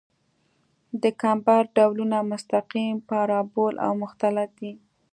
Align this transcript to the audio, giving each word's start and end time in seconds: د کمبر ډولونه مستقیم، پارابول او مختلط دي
د 1.01 1.03
کمبر 1.21 1.63
ډولونه 1.75 2.17
مستقیم، 2.31 2.93
پارابول 3.09 3.73
او 3.85 3.91
مختلط 4.03 4.49
دي 4.59 4.73